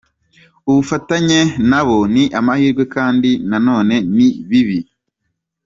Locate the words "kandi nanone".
2.95-3.95